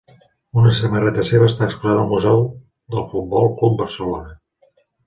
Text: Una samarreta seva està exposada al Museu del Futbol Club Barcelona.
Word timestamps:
Una 0.61 0.71
samarreta 0.77 1.25
seva 1.27 1.51
està 1.51 1.67
exposada 1.67 2.07
al 2.07 2.09
Museu 2.15 2.43
del 2.97 3.07
Futbol 3.13 3.51
Club 3.63 3.79
Barcelona. 3.85 4.39